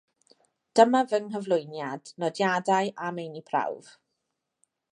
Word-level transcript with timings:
Dyma 0.77 1.01
fy 1.11 1.19
nghyflwyniad, 1.25 2.13
nodiadau 2.23 2.89
a 3.09 3.13
meini 3.19 3.45
prawf. 3.51 3.93